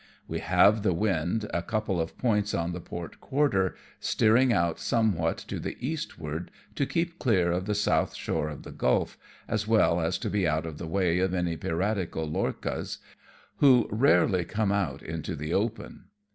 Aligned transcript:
We 0.27 0.39
have 0.39 0.81
the 0.81 0.95
wind 0.95 1.47
a 1.53 1.61
couple 1.61 2.01
of 2.01 2.17
points 2.17 2.55
on 2.55 2.71
the 2.71 2.81
port 2.81 3.19
quarter, 3.21 3.75
steering 3.99 4.51
out 4.51 4.79
somewhat 4.79 5.37
to 5.47 5.59
the 5.59 5.77
eastward 5.79 6.49
to 6.73 6.87
keep 6.87 7.19
clear 7.19 7.51
of 7.51 7.67
the 7.67 7.75
south 7.75 8.15
shore 8.15 8.49
of 8.49 8.63
the 8.63 8.71
gulf, 8.71 9.15
as 9.47 9.67
well 9.67 9.99
as 10.01 10.17
to 10.17 10.29
be 10.31 10.47
out 10.47 10.65
of 10.65 10.79
the 10.79 10.87
way 10.87 11.19
of 11.19 11.35
any 11.35 11.55
piratical 11.55 12.25
lorchas, 12.25 12.97
who 13.57 13.87
rarely 13.91 14.43
come 14.43 14.71
out 14.71 15.03
into 15.03 15.35
the 15.35 15.53
open. 15.53 16.05